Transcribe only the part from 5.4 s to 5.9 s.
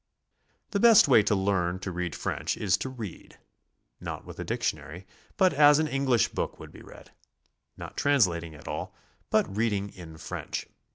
as an